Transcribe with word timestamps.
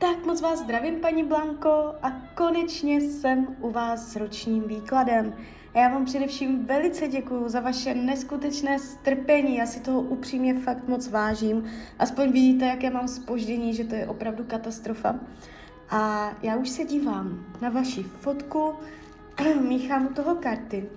Tak 0.00 0.26
moc 0.26 0.40
vás 0.40 0.58
zdravím, 0.58 1.00
paní 1.00 1.24
Blanko, 1.24 1.94
a 2.02 2.10
konečně 2.34 3.00
jsem 3.00 3.56
u 3.60 3.70
vás 3.70 4.12
s 4.12 4.16
ročním 4.16 4.62
výkladem. 4.68 5.34
A 5.74 5.78
já 5.78 5.88
vám 5.88 6.04
především 6.04 6.66
velice 6.66 7.08
děkuji 7.08 7.48
za 7.48 7.60
vaše 7.60 7.94
neskutečné 7.94 8.78
strpení, 8.78 9.56
já 9.56 9.66
si 9.66 9.80
toho 9.80 10.00
upřímně 10.00 10.54
fakt 10.54 10.88
moc 10.88 11.08
vážím. 11.08 11.64
Aspoň 11.98 12.32
vidíte, 12.32 12.66
jaké 12.66 12.90
mám 12.90 13.08
spoždění, 13.08 13.74
že 13.74 13.84
to 13.84 13.94
je 13.94 14.06
opravdu 14.06 14.44
katastrofa. 14.44 15.14
A 15.90 16.32
já 16.42 16.56
už 16.56 16.68
se 16.68 16.84
dívám 16.84 17.46
na 17.60 17.68
vaši 17.68 18.02
fotku, 18.02 18.72
míchám 19.68 20.06
u 20.06 20.14
toho 20.14 20.34
karty 20.34 20.88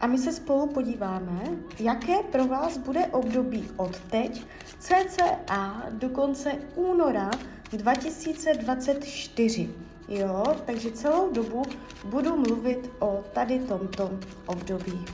a 0.00 0.06
my 0.06 0.18
se 0.18 0.32
spolu 0.32 0.66
podíváme, 0.66 1.40
jaké 1.80 2.22
pro 2.22 2.46
vás 2.46 2.78
bude 2.78 3.06
období 3.06 3.70
od 3.76 4.00
teď, 4.00 4.44
cca 4.78 5.82
do 5.90 6.08
konce 6.08 6.52
února 6.74 7.30
2024. 7.72 9.70
Jo, 10.08 10.44
takže 10.66 10.92
celou 10.92 11.32
dobu 11.32 11.62
budu 12.04 12.36
mluvit 12.36 12.90
o 12.98 13.24
tady 13.32 13.58
tomto 13.58 14.10
období. 14.46 15.04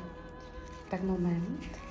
Tak 0.91 1.03
moment. 1.03 1.84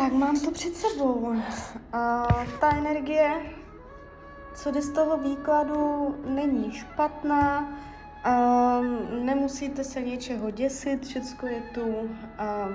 Tak, 0.00 0.12
mám 0.12 0.40
to 0.40 0.50
před 0.50 0.76
sebou. 0.76 1.34
A 1.92 2.26
ta 2.60 2.76
energie, 2.76 3.42
co 4.54 4.70
jde 4.70 4.82
z 4.82 4.92
toho 4.92 5.16
výkladu, 5.18 6.14
není 6.24 6.72
špatná. 6.72 7.60
Um, 7.60 9.26
nemusíte 9.26 9.84
se 9.84 10.02
něčeho 10.02 10.50
děsit, 10.50 11.06
všechno 11.06 11.48
je 11.48 11.62
tu 11.74 11.82
uh, 11.82 12.08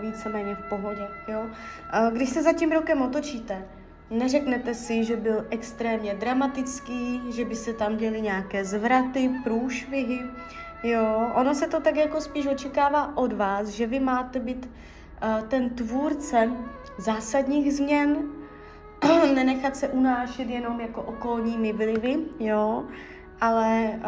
víceméně 0.01 0.55
v 0.55 0.69
pohodě. 0.69 1.07
Jo? 1.27 1.41
Uh, 1.41 2.13
když 2.13 2.29
se 2.29 2.43
za 2.43 2.53
tím 2.53 2.71
rokem 2.71 3.01
otočíte, 3.01 3.65
neřeknete 4.09 4.73
si, 4.73 5.03
že 5.03 5.15
byl 5.15 5.45
extrémně 5.49 6.13
dramatický, 6.13 7.21
že 7.29 7.45
by 7.45 7.55
se 7.55 7.73
tam 7.73 7.97
děly 7.97 8.21
nějaké 8.21 8.65
zvraty, 8.65 9.31
průšvihy. 9.43 10.19
Jo, 10.83 11.31
ono 11.33 11.55
se 11.55 11.67
to 11.67 11.81
tak 11.81 11.95
jako 11.95 12.21
spíš 12.21 12.47
očekává 12.47 13.17
od 13.17 13.33
vás, 13.33 13.67
že 13.67 13.87
vy 13.87 13.99
máte 13.99 14.39
být 14.39 14.69
ten 15.47 15.69
tvůrce 15.69 16.51
zásadních 16.97 17.73
změn, 17.73 18.17
nenechat 19.35 19.75
se 19.75 19.87
unášet 19.87 20.49
jenom 20.49 20.79
jako 20.79 21.01
okolními 21.01 21.73
vlivy, 21.73 22.17
jo, 22.39 22.83
ale 23.41 23.91
uh, 23.95 24.01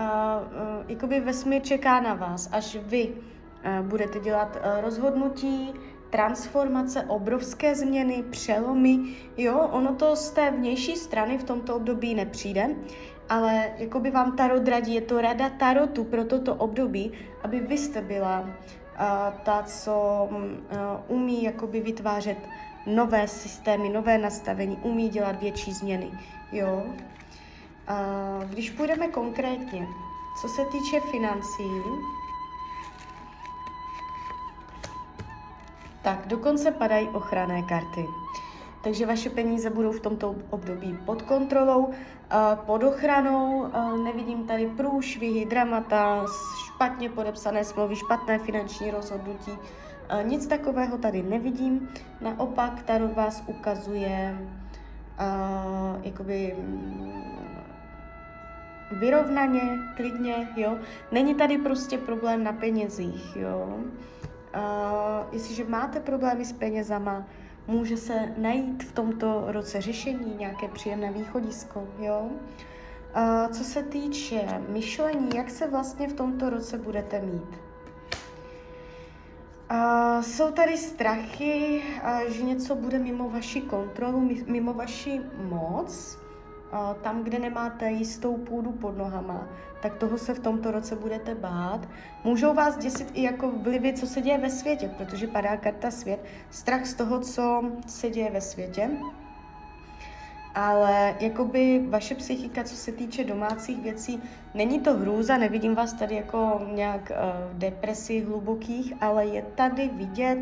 jakoby 0.88 1.20
vesmír 1.20 1.62
čeká 1.62 2.00
na 2.00 2.14
vás, 2.14 2.50
až 2.52 2.78
vy 2.82 3.10
uh, 3.10 3.88
budete 3.88 4.20
dělat 4.20 4.56
uh, 4.56 4.82
rozhodnutí, 4.82 5.74
transformace, 6.10 7.04
obrovské 7.04 7.76
změny, 7.76 8.24
přelomy, 8.30 9.00
jo, 9.38 9.60
ono 9.72 9.96
to 9.96 10.16
z 10.16 10.32
té 10.32 10.52
vnější 10.52 10.96
strany 10.96 11.38
v 11.38 11.44
tomto 11.44 11.76
období 11.76 12.16
nepřijde, 12.16 12.70
ale 13.30 13.72
jakoby 13.78 14.12
vám 14.12 14.36
tarot 14.36 14.68
radí, 14.68 14.96
je 14.96 15.02
to 15.02 15.22
rada 15.22 15.50
tarotu 15.50 16.04
pro 16.04 16.26
toto 16.26 16.56
období, 16.56 17.12
aby 17.44 17.60
vy 17.60 17.78
jste 17.78 18.02
byla 18.02 18.50
ta, 19.44 19.64
co 19.64 20.28
uh, 20.32 20.38
umí 21.08 21.44
jakoby 21.44 21.82
vytvářet 21.82 22.38
nové 22.86 23.28
systémy, 23.28 23.90
nové 23.90 24.18
nastavení, 24.18 24.78
umí 24.82 25.10
dělat 25.10 25.40
větší 25.40 25.74
změny, 25.74 26.12
jo. 26.52 26.84
Když 28.50 28.70
půjdeme 28.70 29.08
konkrétně, 29.08 29.88
co 30.42 30.48
se 30.48 30.66
týče 30.66 31.00
financí, 31.12 31.64
tak 36.02 36.28
dokonce 36.28 36.72
padají 36.72 37.08
ochranné 37.08 37.62
karty. 37.62 38.06
Takže 38.88 39.06
vaše 39.06 39.30
peníze 39.30 39.70
budou 39.70 39.92
v 39.92 40.00
tomto 40.00 40.36
období 40.50 40.98
pod 41.06 41.22
kontrolou, 41.22 41.90
pod 42.56 42.84
ochranou. 42.84 43.72
Nevidím 44.04 44.48
tady 44.48 44.66
průšvihy, 44.66 45.46
dramata, 45.46 46.26
špatně 46.66 47.10
podepsané 47.10 47.64
smlouvy, 47.64 47.96
špatné 47.96 48.40
finanční 48.40 48.92
rozhodnutí. 48.92 49.52
Nic 50.24 50.48
takového 50.48 50.98
tady 50.98 51.24
nevidím. 51.24 51.90
Naopak, 52.22 52.84
Tarot 52.84 53.16
vás 53.16 53.44
ukazuje 53.48 54.38
jakoby 56.04 56.56
vyrovnaně, 58.92 59.62
klidně, 59.96 60.48
jo. 60.56 60.78
Není 61.12 61.36
tady 61.36 61.58
prostě 61.58 61.98
problém 61.98 62.44
na 62.44 62.54
penězích, 62.54 63.36
jo. 63.36 63.80
Uh, 64.56 65.34
jestliže 65.34 65.64
máte 65.64 66.00
problémy 66.00 66.46
s 66.46 66.54
penězama, 66.54 67.26
může 67.68 67.98
se 67.98 68.34
najít 68.38 68.84
v 68.84 68.92
tomto 68.92 69.44
roce 69.48 69.82
řešení, 69.82 70.36
nějaké 70.38 70.68
příjemné 70.68 71.12
východisko, 71.12 71.88
jo. 72.00 72.30
Uh, 73.16 73.52
co 73.52 73.64
se 73.64 73.84
týče 73.84 74.62
myšlení, 74.70 75.30
jak 75.36 75.50
se 75.50 75.68
vlastně 75.68 76.08
v 76.08 76.14
tomto 76.14 76.50
roce 76.50 76.78
budete 76.78 77.22
mít? 77.22 77.60
Uh, 79.72 80.22
jsou 80.22 80.52
tady 80.52 80.78
strachy, 80.78 81.82
uh, 82.04 82.32
že 82.32 82.44
něco 82.44 82.76
bude 82.76 83.00
mimo 83.00 83.30
vaši 83.30 83.62
kontrolu, 83.62 84.30
mimo 84.48 84.74
vaši 84.74 85.22
moc, 85.50 86.20
tam, 87.02 87.24
kde 87.24 87.40
nemáte 87.40 87.92
jistou 87.92 88.38
půdu 88.38 88.72
pod 88.72 88.98
nohama, 88.98 89.48
tak 89.82 89.96
toho 89.96 90.18
se 90.18 90.34
v 90.34 90.40
tomto 90.40 90.72
roce 90.72 90.96
budete 90.96 91.36
bát. 91.36 91.90
Můžou 92.24 92.54
vás 92.54 92.78
děsit 92.78 93.12
i 93.14 93.24
jako 93.24 93.52
vlivy, 93.52 93.94
co 93.94 94.08
se 94.08 94.22
děje 94.22 94.38
ve 94.38 94.50
světě, 94.50 94.92
protože 94.98 95.28
padá 95.28 95.58
karta 95.58 95.92
svět, 95.92 96.26
strach 96.50 96.86
z 96.86 96.94
toho, 96.94 97.20
co 97.20 97.64
se 97.88 98.10
děje 98.10 98.32
ve 98.32 98.42
světě. 98.42 98.90
Ale 100.56 101.16
jakoby 101.20 101.86
vaše 101.90 102.16
psychika, 102.16 102.64
co 102.64 102.76
se 102.76 102.92
týče 102.92 103.24
domácích 103.24 103.82
věcí, 103.82 104.24
není 104.54 104.80
to 104.80 104.94
hrůza, 104.94 105.38
nevidím 105.38 105.76
vás 105.76 105.94
tady 105.94 106.16
jako 106.16 106.62
nějak 106.74 107.12
uh, 107.12 107.58
depresí 107.58 108.22
hlubokých, 108.22 108.94
ale 109.02 109.26
je 109.26 109.42
tady 109.42 109.90
vidět, 109.94 110.40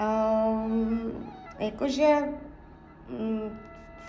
um, 0.00 1.12
jakože 1.58 2.18
um, 3.18 3.40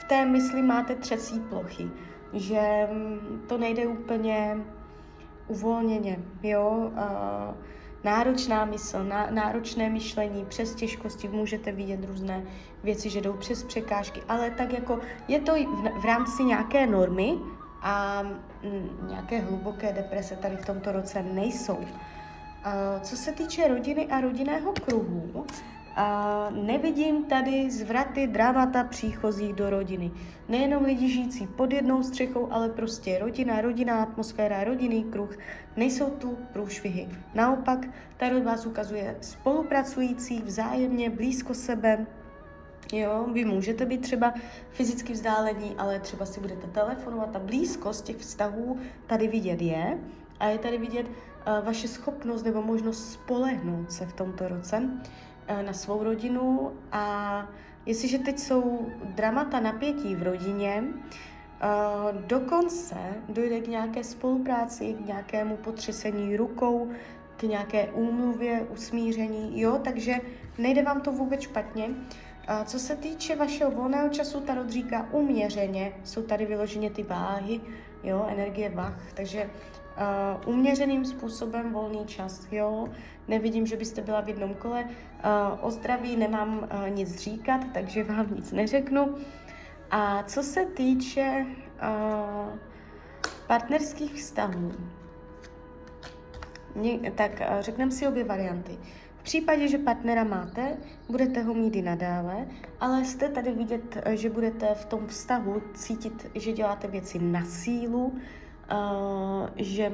v 0.01 0.03
té 0.03 0.25
mysli 0.25 0.61
máte 0.61 0.95
třecí 0.95 1.39
plochy, 1.39 1.89
že 2.33 2.87
mm, 2.91 3.43
to 3.49 3.57
nejde 3.57 3.87
úplně 3.87 4.57
uvolněně, 5.47 6.19
jo, 6.43 6.91
uh, 6.93 7.55
náročná 8.03 8.65
mysl, 8.65 9.03
ná, 9.03 9.27
náročné 9.29 9.89
myšlení, 9.89 10.45
přes 10.45 10.75
těžkosti 10.75 11.27
můžete 11.27 11.71
vidět 11.71 12.05
různé 12.05 12.43
věci, 12.83 13.09
že 13.09 13.21
jdou 13.21 13.33
přes 13.33 13.63
překážky, 13.63 14.21
ale 14.27 14.49
tak 14.49 14.73
jako 14.73 14.99
je 15.27 15.39
to 15.39 15.53
v, 16.01 16.05
rámci 16.05 16.43
nějaké 16.43 16.87
normy 16.87 17.33
a 17.81 18.23
m, 18.23 18.39
nějaké 19.07 19.39
hluboké 19.39 19.93
deprese 19.93 20.35
tady 20.35 20.57
v 20.57 20.65
tomto 20.65 20.91
roce 20.91 21.23
nejsou. 21.23 21.79
Co 23.01 23.17
se 23.17 23.31
týče 23.31 23.67
rodiny 23.67 24.07
a 24.07 24.21
rodinného 24.21 24.73
kruhu, 24.85 25.45
a 25.95 26.47
nevidím 26.49 27.25
tady 27.25 27.71
zvraty, 27.71 28.27
dramata 28.27 28.83
příchozích 28.83 29.53
do 29.53 29.69
rodiny. 29.69 30.11
Nejenom 30.49 30.83
lidi 30.83 31.09
žijící 31.09 31.47
pod 31.47 31.73
jednou 31.73 32.03
střechou, 32.03 32.47
ale 32.51 32.69
prostě 32.69 33.19
rodina, 33.19 33.61
rodinná 33.61 34.03
atmosféra, 34.03 34.63
rodinný 34.63 35.03
kruh. 35.03 35.37
Nejsou 35.77 36.09
tu 36.09 36.37
průšvihy. 36.53 37.09
Naopak, 37.33 37.87
Tarot 38.17 38.43
vás 38.43 38.65
ukazuje 38.65 39.17
spolupracující, 39.21 40.41
vzájemně, 40.41 41.09
blízko 41.09 41.53
sebe, 41.53 42.05
Jo, 42.93 43.27
vy 43.33 43.45
můžete 43.45 43.85
být 43.85 44.01
třeba 44.01 44.33
fyzicky 44.69 45.13
vzdálení, 45.13 45.75
ale 45.77 45.99
třeba 45.99 46.25
si 46.25 46.39
budete 46.39 46.67
telefonovat. 46.67 47.31
Ta 47.31 47.39
blízkost 47.39 48.05
těch 48.05 48.17
vztahů 48.17 48.77
tady 49.07 49.27
vidět 49.27 49.61
je 49.61 49.99
a 50.39 50.47
je 50.47 50.57
tady 50.57 50.77
vidět 50.77 51.07
uh, 51.07 51.65
vaše 51.65 51.87
schopnost 51.87 52.43
nebo 52.43 52.61
možnost 52.61 53.11
spolehnout 53.11 53.91
se 53.91 54.05
v 54.05 54.13
tomto 54.13 54.47
roce. 54.47 54.89
Eh, 55.51 55.63
na 55.63 55.73
svou 55.73 56.03
rodinu 56.03 56.71
a 56.91 57.47
jestliže 57.85 58.19
teď 58.19 58.39
jsou 58.39 58.87
dramata 59.03 59.59
napětí 59.59 60.15
v 60.15 60.23
rodině, 60.23 60.83
eh, 60.83 61.67
dokonce 62.13 62.95
dojde 63.29 63.59
k 63.59 63.67
nějaké 63.67 64.03
spolupráci, 64.03 64.93
k 64.93 65.05
nějakému 65.05 65.57
potřesení 65.57 66.37
rukou, 66.37 66.91
k 67.37 67.43
nějaké 67.43 67.91
úmluvě, 67.91 68.61
usmíření, 68.61 69.61
jo, 69.61 69.79
takže 69.83 70.15
nejde 70.57 70.83
vám 70.83 71.01
to 71.01 71.11
vůbec 71.11 71.41
špatně. 71.41 71.89
Co 72.65 72.79
se 72.79 72.95
týče 72.95 73.35
vašeho 73.35 73.71
volného 73.71 74.09
času, 74.09 74.39
Tarot 74.39 74.69
říká 74.69 75.07
uměřeně, 75.11 75.93
jsou 76.03 76.23
tady 76.23 76.45
vyloženě 76.45 76.89
ty 76.89 77.03
váhy, 77.03 77.61
jo, 78.03 78.25
energie 78.29 78.69
vah, 78.69 78.99
takže 79.13 79.49
uh, 79.97 80.53
uměřeným 80.53 81.05
způsobem 81.05 81.73
volný 81.73 82.05
čas, 82.05 82.47
jo, 82.51 82.87
nevidím, 83.27 83.65
že 83.65 83.77
byste 83.77 84.01
byla 84.01 84.21
v 84.21 84.27
jednom 84.27 84.53
kole. 84.53 84.83
Uh, 84.83 85.65
o 85.65 85.71
zdraví 85.71 86.15
nemám 86.15 86.57
uh, 86.57 86.89
nic 86.89 87.19
říkat, 87.19 87.61
takže 87.73 88.03
vám 88.03 88.35
nic 88.35 88.51
neřeknu. 88.51 89.15
A 89.91 90.23
co 90.23 90.43
se 90.43 90.65
týče 90.65 91.45
uh, 91.45 92.57
partnerských 93.47 94.13
vztahů, 94.13 94.71
tak 97.15 97.31
uh, 97.31 97.61
řekneme 97.61 97.91
si 97.91 98.07
obě 98.07 98.23
varianty. 98.23 98.77
V 99.21 99.23
případě, 99.23 99.67
že 99.67 99.77
partnera 99.77 100.23
máte, 100.23 100.77
budete 101.09 101.41
ho 101.41 101.53
mít 101.53 101.75
i 101.75 101.81
nadále, 101.81 102.47
ale 102.79 103.05
jste 103.05 103.29
tady 103.29 103.51
vidět, 103.51 103.97
že 104.09 104.29
budete 104.29 104.75
v 104.75 104.85
tom 104.85 105.07
vztahu 105.07 105.61
cítit, 105.73 106.31
že 106.35 106.51
děláte 106.51 106.87
věci 106.87 107.19
na 107.19 107.45
sílu, 107.45 108.13
že 109.55 109.91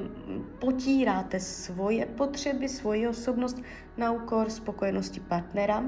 potíráte 0.59 1.39
svoje 1.39 2.05
potřeby, 2.05 2.69
svoji 2.69 3.07
osobnost 3.07 3.61
na 3.97 4.11
úkor 4.11 4.49
spokojenosti 4.49 5.19
partnera 5.19 5.83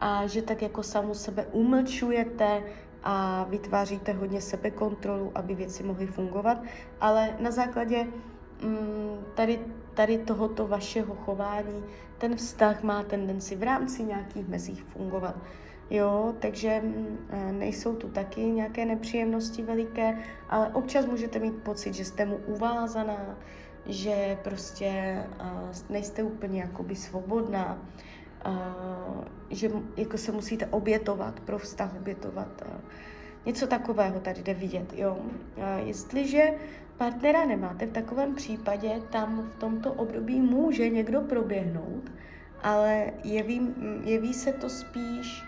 a 0.00 0.26
že 0.26 0.42
tak 0.42 0.62
jako 0.62 0.82
samu 0.82 1.14
sebe 1.14 1.46
umlčujete 1.52 2.62
a 3.02 3.46
vytváříte 3.48 4.12
hodně 4.12 4.40
sebekontrolu, 4.40 5.32
aby 5.34 5.54
věci 5.54 5.82
mohly 5.82 6.06
fungovat, 6.06 6.58
ale 7.00 7.36
na 7.40 7.50
základě 7.50 8.04
mm, 8.62 9.24
tady, 9.34 9.60
tady 9.94 10.18
tohoto 10.18 10.66
vašeho 10.66 11.14
chování 11.14 11.84
ten 12.18 12.36
vztah 12.36 12.82
má 12.82 13.02
tendenci 13.02 13.56
v 13.56 13.62
rámci 13.62 14.02
nějakých 14.02 14.48
mezích 14.48 14.82
fungovat. 14.82 15.34
Jo, 15.90 16.34
takže 16.38 16.80
mm, 16.84 17.18
nejsou 17.58 17.96
tu 17.96 18.08
taky 18.08 18.40
nějaké 18.40 18.84
nepříjemnosti 18.84 19.62
veliké, 19.62 20.18
ale 20.48 20.68
občas 20.68 21.06
můžete 21.06 21.38
mít 21.38 21.62
pocit, 21.62 21.94
že 21.94 22.04
jste 22.04 22.26
mu 22.26 22.36
uvázaná, 22.36 23.38
že 23.86 24.38
prostě 24.44 25.22
uh, 25.40 25.70
nejste 25.90 26.22
úplně 26.22 26.60
jakoby 26.60 26.96
svobodná, 26.96 27.78
uh, 28.46 29.24
že 29.50 29.70
jako 29.96 30.18
se 30.18 30.32
musíte 30.32 30.66
obětovat, 30.66 31.40
pro 31.40 31.58
vztah 31.58 31.96
obětovat. 32.00 32.62
Něco 33.46 33.66
takového 33.66 34.20
tady 34.20 34.42
jde 34.42 34.54
vidět. 34.54 34.92
Jo. 34.96 35.18
Jestliže 35.84 36.50
partnera 36.96 37.44
nemáte, 37.44 37.86
v 37.86 37.92
takovém 37.92 38.34
případě 38.34 39.00
tam 39.10 39.42
v 39.42 39.56
tomto 39.56 39.92
období 39.92 40.40
může 40.40 40.88
někdo 40.88 41.20
proběhnout, 41.20 42.12
ale 42.62 43.12
jeví, 43.24 43.74
jeví 44.04 44.34
se 44.34 44.52
to 44.52 44.70
spíš 44.70 45.44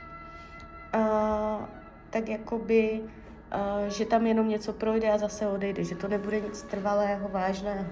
tak 2.11 2.29
jakoby, 2.29 3.01
uh, 3.01 3.89
že 3.89 4.05
tam 4.05 4.27
jenom 4.27 4.49
něco 4.49 4.73
projde 4.73 5.11
a 5.13 5.19
zase 5.19 5.47
odejde, 5.47 5.85
že 5.85 5.95
to 5.95 6.09
nebude 6.09 6.41
nic 6.41 6.63
trvalého, 6.63 7.29
vážného, 7.29 7.87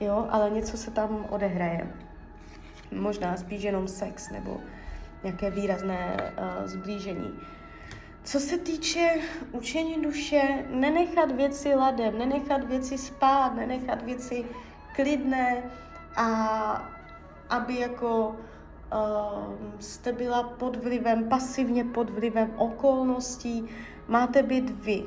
jo, 0.00 0.26
ale 0.30 0.50
něco 0.50 0.76
se 0.76 0.90
tam 0.90 1.26
odehraje. 1.30 1.94
Možná 2.92 3.36
spíš 3.36 3.62
jenom 3.62 3.88
sex 3.88 4.30
nebo 4.30 4.60
nějaké 5.22 5.50
výrazné 5.50 6.16
uh, 6.16 6.66
zblížení. 6.66 7.40
Co 8.24 8.40
se 8.40 8.58
týče 8.58 9.20
učení 9.52 10.02
duše, 10.02 10.64
nenechat 10.70 11.32
věci 11.32 11.74
ladem, 11.74 12.18
nenechat 12.18 12.64
věci 12.64 12.98
spát, 12.98 13.54
nenechat 13.54 14.02
věci 14.02 14.44
klidné 14.94 15.62
a 16.16 16.28
aby 17.50 17.78
jako 17.78 18.36
jste 19.80 20.12
byla 20.12 20.42
pod 20.42 20.76
vlivem, 20.76 21.28
pasivně 21.28 21.84
pod 21.84 22.10
vlivem 22.10 22.52
okolností, 22.56 23.64
máte 24.08 24.42
být 24.42 24.70
vy. 24.70 25.04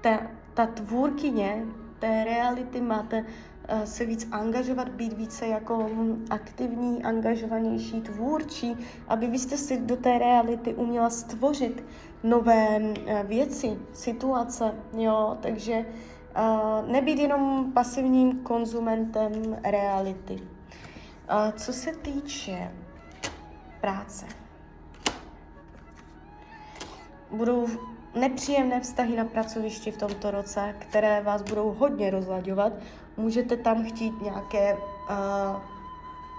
Ta, 0.00 0.18
ta 0.54 0.66
tvůrkyně 0.66 1.66
té 1.98 2.24
reality 2.24 2.80
máte 2.80 3.20
uh, 3.20 3.82
se 3.84 4.04
víc 4.04 4.28
angažovat, 4.32 4.88
být 4.88 5.12
více 5.12 5.46
jako 5.46 5.90
aktivní, 6.30 7.04
angažovanější, 7.04 8.00
tvůrčí, 8.00 8.76
aby 9.08 9.26
vy 9.26 9.38
jste 9.38 9.56
si 9.56 9.78
do 9.80 9.96
té 9.96 10.18
reality 10.18 10.74
uměla 10.74 11.10
stvořit 11.10 11.84
nové 12.22 12.80
uh, 12.80 13.22
věci, 13.22 13.78
situace, 13.92 14.74
jo, 14.92 15.36
takže 15.40 15.86
uh, 16.36 16.92
nebýt 16.92 17.18
jenom 17.18 17.72
pasivním 17.72 18.38
konzumentem 18.38 19.32
reality. 19.64 20.38
Co 21.56 21.72
se 21.72 21.92
týče 21.92 22.70
práce. 23.86 24.26
Budou 27.30 27.66
nepříjemné 28.14 28.80
vztahy 28.80 29.16
na 29.16 29.24
pracovišti 29.24 29.90
v 29.90 29.96
tomto 29.96 30.30
roce, 30.30 30.74
které 30.78 31.22
vás 31.22 31.42
budou 31.42 31.70
hodně 31.72 32.10
rozlaďovat. 32.10 32.72
Můžete 33.16 33.56
tam 33.56 33.84
chtít 33.84 34.22
nějaké 34.22 34.74
uh, 34.74 34.80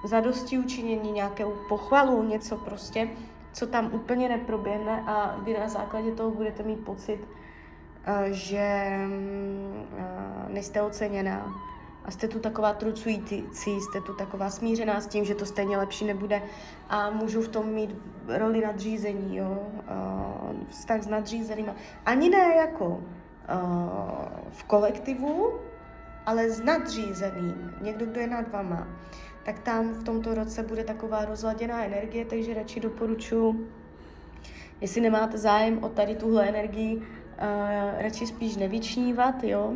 zadosti 0.09 0.59
učinění, 0.59 1.11
nějakou 1.11 1.53
pochvalu, 1.69 2.23
něco 2.23 2.57
prostě, 2.57 3.09
co 3.53 3.67
tam 3.67 3.93
úplně 3.93 4.29
neproběhne 4.29 5.03
a 5.07 5.35
vy 5.43 5.59
na 5.59 5.67
základě 5.67 6.11
toho 6.11 6.31
budete 6.31 6.63
mít 6.63 6.85
pocit, 6.85 7.19
uh, 7.19 8.23
že 8.31 8.91
uh, 9.07 10.51
nejste 10.53 10.81
oceněná, 10.81 11.53
a 12.07 12.11
jste 12.11 12.27
tu 12.27 12.39
taková 12.39 12.73
trucující, 12.73 13.43
jste 13.81 14.01
tu 14.01 14.13
taková 14.13 14.49
smířená 14.49 15.01
s 15.01 15.07
tím, 15.07 15.25
že 15.25 15.35
to 15.35 15.45
stejně 15.45 15.77
lepší 15.77 16.05
nebude. 16.05 16.41
A 16.89 17.09
můžu 17.09 17.41
v 17.41 17.47
tom 17.47 17.67
mít 17.67 17.95
roli 18.27 18.61
nadřízení, 18.61 19.37
jo, 19.37 19.67
vztah 20.69 21.03
s 21.03 21.07
nadřízeným. 21.07 21.75
Ani 22.05 22.29
ne 22.29 22.55
jako 22.55 23.01
v 24.49 24.63
kolektivu, 24.63 25.53
ale 26.25 26.49
s 26.49 26.61
nadřízeným, 26.63 27.73
někdo, 27.81 28.05
kdo 28.05 28.19
je 28.19 28.27
nad 28.27 28.51
vama, 28.51 28.87
tak 29.43 29.59
tam 29.59 29.93
v 29.93 30.03
tomto 30.03 30.33
roce 30.33 30.63
bude 30.63 30.83
taková 30.83 31.25
rozladěná 31.25 31.85
energie, 31.85 32.25
takže 32.25 32.53
radši 32.53 32.79
doporučuji, 32.79 33.69
jestli 34.81 35.01
nemáte 35.01 35.37
zájem 35.37 35.83
o 35.83 35.89
tady 35.89 36.15
tuhle 36.15 36.47
energii, 36.49 36.97
uh, 36.97 37.03
radši 38.01 38.27
spíš 38.27 38.55
nevyčnívat, 38.55 39.43
jo, 39.43 39.73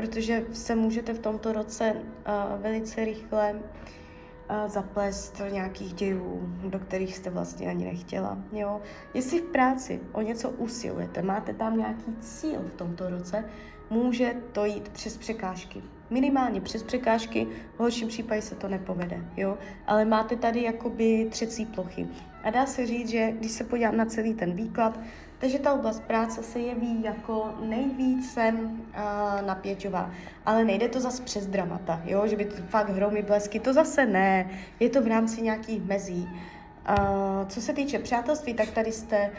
protože 0.00 0.44
se 0.52 0.74
můžete 0.74 1.12
v 1.12 1.18
tomto 1.18 1.52
roce 1.52 1.92
uh, 1.92 2.62
velice 2.62 3.04
rychle 3.04 3.52
uh, 3.52 4.70
zaplést 4.70 5.38
do 5.38 5.46
nějakých 5.46 5.92
dějů, 5.92 6.40
do 6.68 6.78
kterých 6.78 7.16
jste 7.16 7.30
vlastně 7.30 7.68
ani 7.68 7.84
nechtěla. 7.84 8.38
Jo? 8.52 8.80
Jestli 9.14 9.40
v 9.40 9.44
práci 9.52 10.00
o 10.12 10.22
něco 10.22 10.50
usilujete, 10.50 11.22
máte 11.22 11.54
tam 11.54 11.78
nějaký 11.78 12.16
cíl 12.20 12.60
v 12.60 12.74
tomto 12.74 13.10
roce, 13.10 13.44
může 13.90 14.34
to 14.52 14.64
jít 14.64 14.88
přes 14.88 15.16
překážky. 15.16 15.82
Minimálně 16.10 16.60
přes 16.60 16.82
překážky, 16.82 17.46
v 17.76 17.80
horším 17.80 18.08
případě 18.08 18.42
se 18.42 18.54
to 18.54 18.68
nepovede, 18.68 19.24
jo? 19.36 19.58
Ale 19.86 20.04
máte 20.04 20.36
tady 20.36 20.62
jakoby 20.62 21.26
třecí 21.30 21.66
plochy. 21.66 22.08
A 22.42 22.50
dá 22.50 22.66
se 22.66 22.86
říct, 22.86 23.08
že 23.08 23.32
když 23.32 23.52
se 23.52 23.64
podívám 23.64 23.96
na 23.96 24.04
celý 24.04 24.34
ten 24.34 24.52
výklad, 24.52 24.98
takže 25.40 25.58
ta 25.58 25.72
oblast 25.72 26.02
práce 26.02 26.42
se 26.42 26.58
jeví 26.58 27.02
jako 27.02 27.54
nejvíce 27.60 28.54
uh, 28.54 29.46
napěťová. 29.46 30.10
Ale 30.46 30.64
nejde 30.64 30.88
to 30.88 31.00
zase 31.00 31.22
přes 31.22 31.46
dramata, 31.46 32.02
jo? 32.04 32.26
že 32.26 32.36
by 32.36 32.44
to 32.44 32.62
fakt 32.68 32.90
hromy, 32.90 33.22
blesky, 33.22 33.60
to 33.60 33.72
zase 33.72 34.06
ne. 34.06 34.50
Je 34.80 34.88
to 34.88 35.02
v 35.02 35.06
rámci 35.06 35.42
nějakých 35.42 35.84
mezí. 35.84 36.28
Uh, 36.28 37.48
co 37.48 37.60
se 37.60 37.72
týče 37.72 37.98
přátelství, 37.98 38.54
tak 38.54 38.70
tady 38.70 38.92
jste 38.92 39.30
uh, 39.30 39.34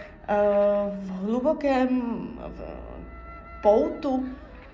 v 1.00 1.10
hlubokém 1.10 2.02
v 2.48 2.62
poutu, 3.62 4.26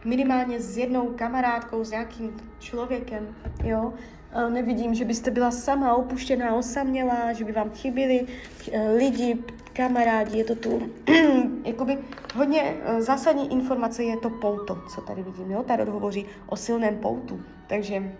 minimálně 0.05 0.59
s 0.61 0.77
jednou 0.77 1.07
kamarádkou, 1.07 1.83
s 1.83 1.91
nějakým 1.91 2.37
člověkem, 2.59 3.35
jo. 3.63 3.93
Uh, 4.35 4.49
nevidím, 4.49 4.95
že 4.95 5.05
byste 5.05 5.31
byla 5.31 5.51
sama, 5.51 5.95
opuštěná, 5.95 6.55
osamělá, 6.55 7.33
že 7.33 7.43
by 7.43 7.51
vám 7.51 7.69
chyběli 7.69 8.21
uh, 8.21 8.97
lidi, 8.97 9.43
kamarádi, 9.77 10.37
je 10.37 10.43
to 10.43 10.55
tu, 10.55 10.81
jakoby 11.65 11.97
hodně 12.35 12.61
uh, 12.61 12.99
zásadní 12.99 13.51
informace 13.51 14.03
je 14.03 14.17
to 14.17 14.29
pouto, 14.29 14.81
co 14.89 15.01
tady 15.01 15.23
vidím, 15.23 15.51
jo, 15.51 15.63
tady 15.63 15.83
hovoří 15.83 16.25
o 16.47 16.55
silném 16.55 16.97
poutu, 16.97 17.41
takže 17.67 18.15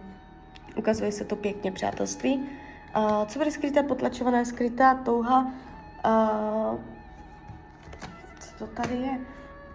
ukazuje 0.76 1.12
se 1.12 1.26
to 1.26 1.36
pěkně 1.36 1.72
přátelství. 1.72 2.50
Uh, 2.98 3.26
co 3.26 3.40
bude 3.40 3.52
skryté, 3.52 3.84
potlačované, 3.84 4.46
skrytá 4.46 4.96
touha, 4.96 5.42
uh, 6.06 6.80
co 8.40 8.58
to 8.60 8.68
tady 8.68 8.96
je, 8.96 9.20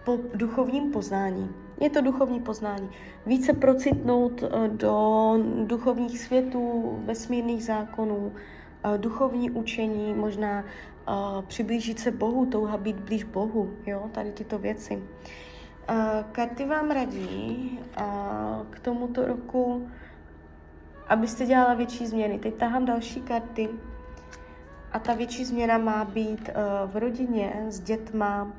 po 0.03 0.17
duchovním 0.33 0.91
poznání. 0.91 1.49
Je 1.81 1.89
to 1.89 2.01
duchovní 2.01 2.39
poznání. 2.39 2.89
Více 3.25 3.53
procitnout 3.53 4.43
do 4.67 5.33
duchovních 5.63 6.19
světů, 6.19 6.93
vesmírných 7.05 7.63
zákonů, 7.63 8.31
duchovní 8.97 9.51
učení, 9.51 10.13
možná 10.13 10.63
přiblížit 11.47 11.99
se 11.99 12.11
Bohu, 12.11 12.45
touha 12.45 12.77
být 12.77 12.99
blíž 12.99 13.23
Bohu, 13.23 13.73
jo, 13.85 14.09
tady 14.11 14.31
tyto 14.31 14.57
věci. 14.57 15.03
Karty 16.31 16.65
vám 16.65 16.91
radí 16.91 17.79
uh, 17.99 18.05
k 18.69 18.79
tomuto 18.79 19.25
roku, 19.25 19.87
abyste 21.07 21.45
dělala 21.45 21.73
větší 21.73 22.07
změny. 22.07 22.39
Teď 22.39 22.53
tahám 22.53 22.85
další 22.85 23.21
karty 23.21 23.69
a 24.91 24.99
ta 24.99 25.13
větší 25.13 25.45
změna 25.45 25.77
má 25.77 26.05
být 26.05 26.49
uh, 26.49 26.91
v 26.91 26.97
rodině, 26.97 27.65
s 27.67 27.79
dětma, 27.79 28.53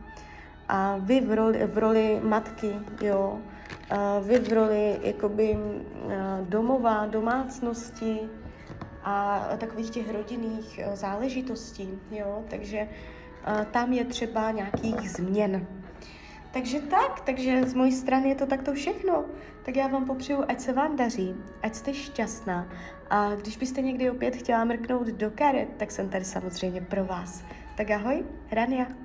a 0.69 0.97
vy 0.99 1.21
v 1.21 1.33
roli, 1.33 1.67
v 1.67 1.79
roli 1.79 2.21
matky, 2.23 2.77
jo, 3.03 3.39
uh, 3.93 4.27
vy 4.27 4.39
v 4.39 4.53
roli 4.53 4.99
jakoby 5.03 5.53
uh, 5.53 6.13
domova, 6.49 7.07
domácnosti 7.07 8.21
a 9.05 9.49
takových 9.59 9.91
těch 9.91 10.13
rodinných 10.13 10.81
uh, 10.87 10.95
záležitostí, 10.95 11.89
jo, 12.11 12.45
takže 12.51 12.89
uh, 12.89 13.65
tam 13.65 13.93
je 13.93 14.05
třeba 14.05 14.51
nějakých 14.51 15.11
změn. 15.11 15.67
Takže 16.53 16.81
tak, 16.81 17.21
takže 17.21 17.63
z 17.67 17.75
mojí 17.75 17.93
strany 17.93 18.29
je 18.29 18.35
to 18.35 18.47
takto 18.47 18.73
všechno. 18.73 19.25
Tak 19.63 19.77
já 19.77 19.87
vám 19.87 20.05
popřeju, 20.05 20.45
ať 20.49 20.61
se 20.61 20.73
vám 20.73 20.97
daří, 20.97 21.35
ať 21.63 21.75
jste 21.75 21.95
šťastná. 21.95 22.69
A 23.11 23.35
když 23.35 23.57
byste 23.57 23.83
někdy 23.83 24.11
opět 24.11 24.37
chtěla 24.37 24.65
mrknout 24.65 25.07
do 25.07 25.31
karet, 25.31 25.69
tak 25.77 25.91
jsem 25.91 26.09
tady 26.09 26.25
samozřejmě 26.25 26.81
pro 26.81 27.05
vás. 27.05 27.45
Tak 27.77 27.91
ahoj, 27.91 28.25
Rania. 28.51 29.04